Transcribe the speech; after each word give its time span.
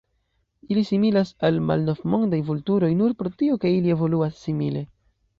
Ili 0.75 0.83
similas 0.89 1.31
al 1.49 1.59
Malnovmondaj 1.67 2.39
vulturoj 2.47 2.89
nur 3.01 3.13
pro 3.19 3.31
tio 3.43 3.59
ke 3.65 3.73
ili 3.81 3.93
evoluas 3.97 4.41
simile. 4.47 4.83